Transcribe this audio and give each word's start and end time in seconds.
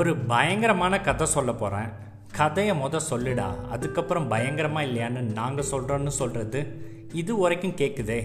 ஒரு 0.00 0.12
பயங்கரமான 0.16 0.94
கதை 1.06 1.26
சொல்ல 1.26 1.52
போகிறேன் 1.52 1.88
கதையை 2.36 2.74
மொதல் 2.80 3.08
சொல்லுடா. 3.10 3.46
அதுக்கப்புறம் 3.70 4.28
பயங்கரமாக 4.28 4.86
இல்லையான்னு 4.86 5.20
நாங்கள் 5.38 5.68
சொல்கிறோன்னு 5.70 6.12
சொல்கிறது 6.18 6.60
இது 7.12 7.32
வரைக்கும் 7.38 7.74
கேட்குதே 7.80 8.18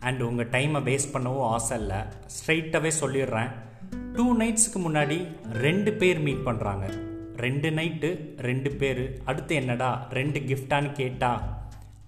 அண்ட் 0.00 0.20
உங்கள் 0.20 0.48
டைமை 0.48 0.80
வேஸ்ட் 0.88 1.12
பண்ணவும் 1.12 1.48
ஆசை 1.54 1.78
இல்லை. 1.78 1.98
ஸ்ட்ரைட்டாகவே 2.36 2.92
சொல்லிடுறேன். 3.00 3.50
டூ 4.14 4.26
நைட்ஸ்க்கு 4.36 4.78
முன்னாடி 4.86 5.18
ரெண்டு 5.66 5.92
பேர் 5.92 6.20
மீட் 6.20 6.46
பண்ணுறாங்க 6.46 6.86
ரெண்டு 7.36 7.70
நைட்டு 7.70 8.10
ரெண்டு 8.48 8.70
பேர். 8.70 9.02
அடுத்து 9.24 9.54
என்னடா? 9.54 9.90
ரெண்டு 10.10 10.40
கிஃப்டான்னு 10.40 10.92
கேட்டா? 10.92 11.32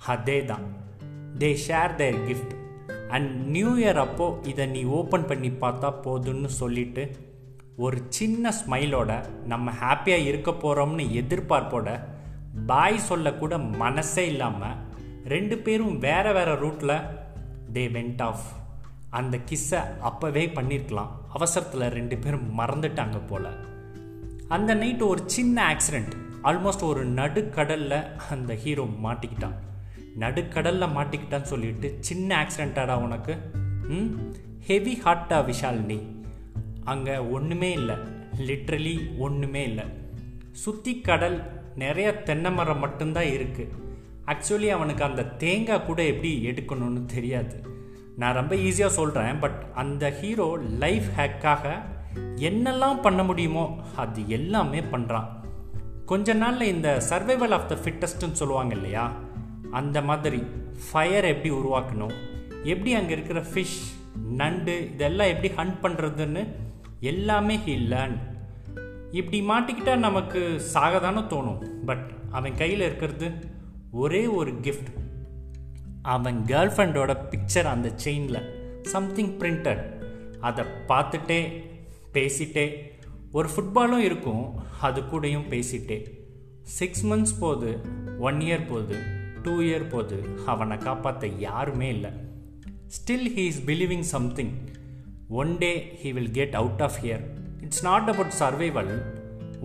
அதே 0.06 0.44
தான் 0.44 0.66
they 1.38 1.52
share 1.66 1.94
their 1.94 2.24
gift 2.30 2.56
and 3.08 3.30
new 3.56 3.70
year 3.76 4.02
அப்போது 4.06 4.48
இதை 4.50 4.66
நீ 4.66 4.82
ஓப்பன் 5.00 5.26
பண்ணி 5.26 5.48
பார்த்தா 5.48 5.92
போதும்னு 6.04 6.50
சொல்லிட்டு 6.62 7.23
ஒரு 7.76 8.02
சின்ன 8.08 8.52
ஸ்மைலோட 8.52 9.24
நம்ம 9.46 9.72
ஹாப்பியாக 9.72 10.24
இருக்க 10.24 10.50
போகிறோம்னு 10.50 11.24
எதிர்பார்ப்போட 11.24 12.00
பாய் 12.66 12.98
சொல்லக்கூட 12.98 13.58
மனசே 13.58 14.26
இல்லாமல் 14.26 14.76
ரெண்டு 15.24 15.58
பேரும் 15.58 15.98
வேற 15.98 16.32
வேற 16.32 16.54
ரூட்டில் 16.54 17.06
தே 17.72 17.86
வெண்ட் 17.92 18.22
ஆஃப் 18.22 18.40
அந்த 19.10 19.36
கிஸ்ஸை 19.36 19.78
அப்போவே 20.02 20.46
பண்ணியிருக்கலாம் 20.52 21.08
அவசரத்தில் 21.28 21.88
ரெண்டு 21.88 22.18
பேரும் 22.18 22.58
மறந்துட்டாங்க 22.58 23.26
போல். 23.26 23.56
அந்த 24.48 24.74
நைட்டு 24.74 25.06
ஒரு 25.06 25.22
சின்ன 25.26 25.76
ஆக்சிடெண்ட் 25.76 26.12
ஆல்மோஸ்ட் 26.44 26.82
ஒரு 26.82 27.04
நடுக்கடலில் 27.04 28.16
அந்த 28.30 28.54
ஹீரோ 28.54 28.84
மாட்டிக்கிட்டான். 29.04 29.54
நடுக்கடலில் 30.18 30.88
மாட்டிக்கிட்டான்னு 30.88 31.42
சொல்லிட்டு 31.42 31.96
சின்ன 32.00 32.42
ஆக்சிடெண்ட்டாடா 32.42 32.94
உனக்கு? 32.94 33.36
ம்? 33.88 34.34
ஹெவி 34.60 35.00
ஹார்ட்டா 35.04 35.84
நீ 35.84 36.23
அங்கே 36.84 37.16
ஒன்றுமே 37.36 37.72
இல்லை. 37.72 37.96
லிட்ரலி 38.48 38.96
ஒன்றுமே 39.18 39.62
இல்லை. 39.64 39.84
சுற்றி 40.64 40.92
கடல் 41.00 41.38
நிறைய 41.82 42.08
தென்னை 42.28 42.50
மரம் 42.52 42.78
மட்டும்தான் 42.78 43.30
இருக்குது 43.36 43.82
ஆக்சுவலி 44.32 44.68
அவனுக்கு 44.68 45.04
அந்த 45.04 45.22
தேங்காய் 45.44 45.86
கூட 45.86 46.00
எப்படி 46.04 46.30
எடுக்கணும்னு 46.50 47.02
தெரியாது. 47.14 47.56
நான் 48.16 48.38
ரொம்ப 48.40 48.54
ஈஸியாக 48.68 48.96
சொல்கிறேன் 48.98 49.38
பட் 49.38 49.60
அந்த 49.74 50.10
ஹீரோ 50.20 50.48
லைஃப் 50.82 51.08
ஹேக்காக 51.18 51.64
என்னெல்லாம் 52.48 53.00
பண்ண 53.00 53.22
முடியுமோ 53.22 53.64
அது 53.96 54.20
எல்லாமே 54.28 54.80
பண்ணுறான் 54.92 55.28
கொஞ்ச 56.04 56.34
நாளில் 56.34 56.72
இந்த 56.74 56.88
சர்வைவல் 57.10 57.54
ஆஃப் 57.58 57.68
த 57.68 57.76
ஃபிட்டஸ்ட்டுன்னு 57.82 58.40
சொல்லுவாங்க 58.40 58.74
இல்லையா 58.74 59.04
அந்த 59.70 59.98
மாதிரி 60.02 60.40
ஃபயர் 60.86 61.24
எப்படி 61.24 61.50
உருவாக்கணும் 61.54 62.14
எப்படி 62.64 62.92
அங்கே 62.94 63.12
இருக்கிற 63.12 63.40
ஃபிஷ் 63.52 63.78
நண்டு 64.40 64.74
இதெல்லாம் 64.94 65.28
எப்படி 65.28 65.50
ஹண்ட் 65.56 65.78
பண்ணுறதுன்னு 65.82 66.42
எல்லாமே 67.10 67.56
ஹீ 67.66 67.74
லேர்ன் 67.92 68.16
இப்படி 69.18 69.38
மாட்டிக்கிட்டால் 69.48 70.04
நமக்கு 70.06 70.40
சாகதானே 70.74 71.22
தோணும். 71.32 71.60
பட் 71.88 72.06
அவன் 72.30 72.56
கையில் 72.60 72.84
இருக்கிறது 72.88 73.28
ஒரே 74.02 74.22
ஒரு 74.38 74.52
கிஃப்ட் 74.66 74.90
அவன் 76.14 76.38
கேர்ள் 76.46 76.72
ஃப்ரெண்டோட 76.74 77.12
பிக்சர் 77.32 77.68
அந்த 77.74 77.88
செயினில் 78.04 78.40
சம்திங் 78.92 79.32
பிரிண்டட் 79.38 79.82
அதை 80.40 80.64
பார்த்துட்டே 80.88 81.40
பேசிட்டே 82.16 82.66
ஒரு 83.32 83.48
ஃபுட்பாலும் 83.54 84.04
இருக்கும் 84.08 84.44
அது 84.86 85.00
கூடயும் 85.02 85.48
பேசிட்டே. 85.52 85.98
சிக்ஸ் 86.78 87.04
மந்த்ஸ் 87.06 87.38
போகுது 87.40 87.70
ஒன் 88.28 88.38
இயர் 88.46 88.68
போகுது 88.68 88.98
டூ 89.42 89.54
இயர் 89.68 89.90
போகுது 89.90 90.18
அவனை 90.52 90.76
காப்பாற்ற 90.78 91.26
யாருமே 91.46 91.88
இல்லை. 91.96 92.12
Still 92.96 93.28
he 93.36 93.44
is 93.50 93.62
believing 93.68 94.06
something 94.14 94.54
one 95.40 95.52
day 95.62 95.70
he 96.00 96.10
will 96.16 96.32
get 96.38 96.56
out 96.60 96.82
of 96.86 96.96
here 97.04 97.22
it's 97.64 97.84
not 97.86 98.08
about 98.12 98.34
survival 98.40 98.92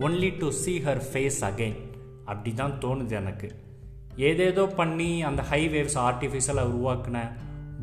only 0.06 0.30
to 0.40 0.46
see 0.60 0.76
her 0.86 1.02
face 1.08 1.40
again 1.48 1.78
அப்படி 2.30 2.50
தான் 2.60 2.74
தோணுது 2.82 3.14
எனக்கு. 3.20 3.48
ஏதேதோ 4.28 4.64
பண்ணி 4.78 5.10
அந்த 5.28 5.42
ஹைவேவ்ஸ் 5.50 5.98
ஆர்டிஃபிஷியலாக 6.06 6.72
உருவாக்கின 6.72 7.18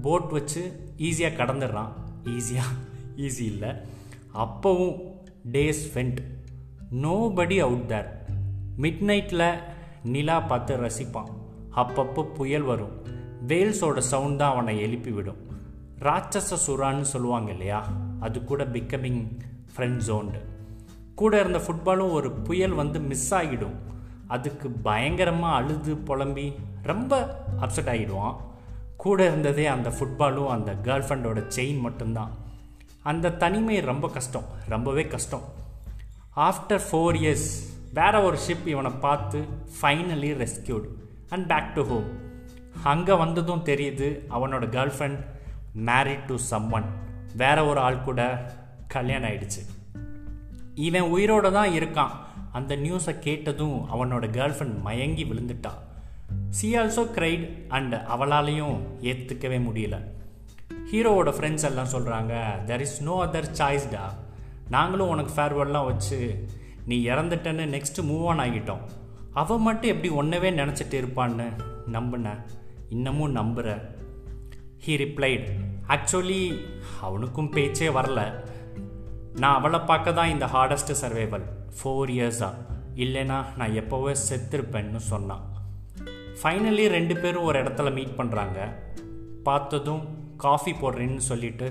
போட் 0.06 0.30
வச்சு 0.36 0.64
ஈஸியாக 1.08 1.38
கடந்துடுறான். 1.40 1.92
ஈஸியாக 2.36 2.76
ஈஸி 3.26 3.46
இல்லை. 3.54 3.72
அப்போவும் 4.44 4.98
days 5.56 5.84
spent 5.94 6.20
nobody 7.40 7.60
out 7.68 7.88
there 7.92 8.10
mid 8.84 9.04
நைட்டில் 9.10 9.48
நிலா 10.14 10.38
பார்த்து 10.52 10.76
ரசிப்பான். 10.86 11.32
அப்பப்போ 11.82 12.24
புயல் 12.38 12.68
வரும். 12.72 12.96
வேல்ஸோட 13.52 14.00
சவுண்ட் 14.12 14.40
தான் 14.42 14.54
அவனை 14.56 14.76
எழுப்பி 14.86 15.12
விடும். 15.18 15.42
ராட்சச 16.00 16.58
சுறான்னு 16.68 17.02
சொல்லுவாங்க 17.02 17.52
இல்லையா? 17.52 17.86
அது 18.20 18.44
கூட 18.44 18.64
பிகமிங் 18.64 19.22
ஃப்ரெண்ட் 19.76 20.02
ஜோன்டு 20.08 20.40
கூட 21.16 21.40
இருந்த 21.40 21.60
ஃபுட்பாலும் 21.60 22.12
ஒரு 22.12 22.32
புயல் 22.32 22.72
வந்து 22.72 23.00
மிஸ் 23.00 23.34
ஆகிடும். 23.34 23.78
அதுக்கு 24.28 24.70
பயங்கரமாக 24.70 25.56
அழுது 25.56 25.96
புலம்பி 25.96 26.54
ரொம்ப 26.84 27.44
அப்செட் 27.62 27.92
ஆகிடுவான். 27.94 28.36
கூட 28.96 29.26
இருந்ததே 29.26 29.66
அந்த 29.66 29.90
ஃபுட்பாலும் 29.90 30.48
அந்த 30.48 30.76
கேர்ள் 30.84 31.06
ஃப்ரெண்டோட 31.06 31.40
செயின் 31.56 31.80
மட்டும்தான். 31.80 32.32
அந்த 33.04 33.32
தனிமை 33.32 33.80
ரொம்ப 33.80 34.08
கஷ்டம் 34.10 34.48
ரொம்பவே 34.68 35.08
கஷ்டம். 35.08 35.42
ஆஃப்டர் 36.36 36.84
ஃபோர் 36.92 37.18
இயர்ஸ் 37.22 37.50
வேற 37.94 38.22
ஒரு 38.22 38.38
ஷிப் 38.48 38.68
இவனை 38.68 38.92
பார்த்து 38.92 39.46
finally 39.82 40.32
rescued 40.44 40.88
and 41.30 41.48
back 41.48 41.74
to 41.74 41.86
home 41.86 42.08
அங்கே 42.84 43.14
வந்ததும் 43.14 43.66
தெரியுது 43.66 44.10
அவனோட 44.30 44.66
girl 44.76 44.94
friend 44.98 45.22
married 45.86 46.26
to 46.26 46.36
someone 46.52 46.86
வேற 47.36 47.66
ஒரு 47.66 47.80
ஆள் 47.80 48.02
கூட 48.02 48.52
கல்யாணம் 48.88 49.30
ஆயிடுச்சு. 49.30 49.62
இவன் 50.76 51.02
உயிரோட 51.02 51.52
தான் 51.52 51.70
இருக்கான். 51.70 52.10
அந்த 52.52 52.76
நியூஸை 52.76 53.20
கேட்டதும் 53.20 53.86
அவனோட 53.94 54.26
கேர்ள் 54.26 54.56
ஃப்ரெண்ட் 54.58 54.82
மயங்கி 54.82 55.24
விழுந்துட்டான் 55.24 55.86
சி 56.50 56.78
ஆல்சோ 56.78 57.04
கிரைட் 57.16 57.68
அண்ட் 57.68 57.94
அவளாலையும் 57.94 58.80
ஏற்றுக்கவே 59.02 59.60
முடியல. 59.68 59.98
ஹீரோவோட 60.92 61.30
ஃப்ரெண்ட்ஸ் 61.32 61.64
எல்லாம் 61.64 61.94
சொல்கிறாங்க 61.94 62.34
தெர் 62.66 62.80
இஸ் 62.80 63.04
நோ 63.04 63.26
அதர் 63.26 63.54
சாய்ஸ்டா 63.58 64.02
நாங்களும் 64.70 65.10
உனக்கு 65.10 65.42
ஃபேர்வெல்லாம் 65.42 65.86
வச்சு 65.86 66.48
நீ 66.86 67.08
இறந்துட்டேன்னு 67.08 67.66
நெக்ஸ்ட் 67.76 68.02
மூவ் 68.02 68.26
ஆன் 68.26 68.40
ஆகிட்டோம். 68.40 68.84
அவன் 69.34 69.62
மட்டும் 69.62 70.02
எப்படி 70.02 70.14
ஒன்றவே 70.14 70.42
நினச்சிட்டு 70.42 70.98
இருப்பான்னு 71.02 71.48
நம்பினேன் 71.92 72.40
இன்னமும் 72.90 73.36
நம்புகிற 73.36 73.82
ஹீ 74.86 74.90
ரிப்ளைடு 74.90 75.67
ஆக்சுவலி 75.96 76.42
அவனுக்கும் 77.02 77.50
பேச்சே 77.50 77.88
வரல. 77.88 78.22
நான் 79.42 79.58
அவளை 79.60 79.80
பார்க்க 79.80 80.14
தான் 80.14 80.30
இந்த 80.30 80.46
ஹார்டஸ்ட் 80.46 80.94
சர்வைவல் 81.02 81.46
ஃபோர் 81.78 82.10
இயர்ஸாக 82.16 82.64
இல்லைனா 82.96 83.38
நான் 83.58 83.78
எப்போவே 83.82 84.14
செத்துருப்பேன்னு 84.30 85.02
சொன்னான். 85.12 85.44
ஃபைனலி 86.42 86.88
ரெண்டு 86.88 87.18
பேரும் 87.18 87.44
ஒரு 87.44 87.64
இடத்துல 87.64 87.94
மீட் 87.94 88.18
பண்ணுறாங்க 88.18 88.60
பார்த்ததும் 89.44 90.04
காஃபி 90.38 90.72
போடுறேன்னு 90.72 91.24
சொல்லிட்டு 91.30 91.68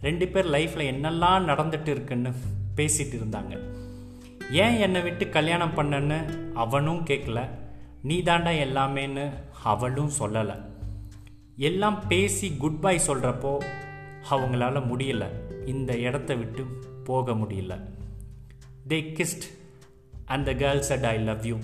ரெண்டு 0.00 0.28
பேர் 0.28 0.48
லைஃப்பில் 0.50 0.90
என்னெல்லாம் 0.92 1.48
நடந்துட்டு 1.50 1.88
இருக்குன்னு 1.88 2.30
பேசிட்டு 2.76 3.16
இருந்தாங்க. 3.18 3.54
ஏன் 4.50 4.78
என்னை 4.78 5.00
விட்டு 5.00 5.28
கல்யாணம் 5.28 5.76
பண்ணன்னு 5.76 6.18
அவனும் 6.54 7.04
கேட்கல 7.06 7.40
நீ 8.02 8.18
தாண்டா 8.20 8.52
எல்லாமேன்னு 8.66 9.24
அவளும் 9.62 10.12
சொல்லலை. 10.18 10.56
எல்லாம் 11.68 11.96
பேசி 12.10 12.46
குட் 12.62 12.78
பை 12.84 12.92
சொல்கிறப்போ 13.06 13.50
அவங்களால 14.30 14.76
முடியல. 14.90 15.24
இந்த 15.72 15.90
இடத்த 16.06 16.34
விட்டு 16.34 16.62
போக 17.08 17.32
முடியல. 17.40 17.72
They 18.90 18.98
kissed 19.18 19.44
and 20.32 20.46
the 20.48 20.52
girl 20.62 20.80
at 20.94 21.06
I 21.10 21.18
love 21.28 21.44
you 21.50 21.56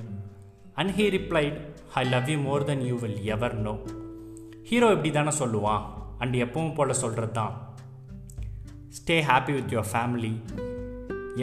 and 0.75 0.91
he 0.99 1.07
replied 1.17 1.57
I 2.01 2.03
love 2.15 2.29
you 2.33 2.39
more 2.39 2.65
then 2.65 2.85
you 2.89 2.97
will 3.05 3.23
ever 3.35 3.57
know 3.67 3.75
hero 4.71 4.91
இப்படி 4.91 5.11
தானே 5.11 5.33
சொல்லுவான். 5.39 5.83
அண்ட் 6.19 6.37
எப்பவும் 6.45 6.75
போல் 6.75 7.01
சொல்கிறது 7.03 7.33
தான் 7.33 7.55
stay 8.99 9.17
happy 9.31 9.55
with 9.57 9.75
your 9.75 9.91
family 9.93 10.33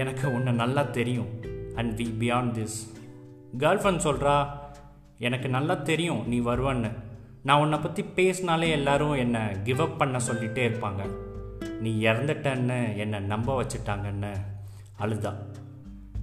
எனக்கு 0.02 0.26
உன்னை 0.34 0.54
நல்லா 0.62 0.84
தெரியும். 1.00 1.32
And 1.76 1.92
we 2.02 2.08
beyond 2.22 2.54
this 2.60 2.78
girlfriend 3.82 4.06
சொல்கிறா 4.08 4.38
எனக்கு 5.28 5.50
நல்லா 5.58 5.78
தெரியும். 5.92 6.24
நீ 6.28 6.40
வருவன்னு. 6.52 6.94
நான் 7.46 7.60
உன்னை 7.60 7.78
பற்றி 7.80 8.04
பேசினாலே 8.04 8.70
எல்லாரும் 8.70 9.12
என்னை 9.12 9.42
கிவ் 9.64 9.82
அப் 9.82 9.98
பண்ண 9.98 10.18
சொல்லிகிட்டே 10.18 10.64
இருப்பாங்க. 10.70 11.02
நீ 11.80 11.92
இறந்துட்டன்னு 12.04 12.78
என்னை 12.98 13.20
நம்ப 13.20 13.64
வச்சுட்டாங்கன்னு 13.64 14.32
அழுதா. 15.00 15.34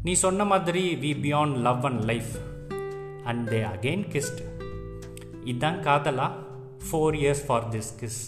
நீ 0.03 0.13
சொன்ன 0.13 0.45
மாதிரி 0.45 0.83
we 0.95 1.13
beyond 1.25 1.57
love 1.57 1.85
and 1.85 2.03
life 2.03 2.33
and 3.25 3.49
they 3.49 3.61
again 3.75 4.05
kissed 4.15 4.41
இதான் 5.45 5.79
காதலா? 5.87 6.29
Four 6.87 7.15
years 7.21 7.45
for 7.47 7.69
this 7.69 7.93
kiss 8.01 8.21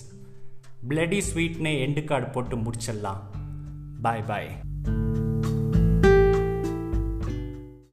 bloody 0.88 1.20
ஸ்வீட்னே 1.30 1.72
end 1.86 2.04
card 2.04 2.26
போட்டு 2.26 2.56
முடிச்சிடலாம். 2.56 3.22
பாய் 4.02 4.22
பாய் 4.22 4.48